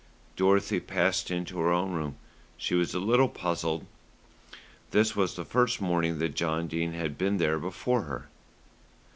[0.35, 2.15] Dorothy passed into her own room.
[2.57, 3.85] She was a little puzzled.
[4.89, 8.27] This was the first morning that John Dene had been there before her.